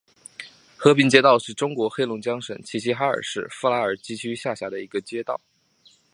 [0.75, 5.39] 和平街道是中国黑龙江省齐齐哈尔市富拉尔基区下辖的一个街道。